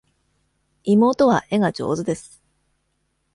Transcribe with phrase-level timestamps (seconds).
[0.97, 2.41] 妹は絵が上手です。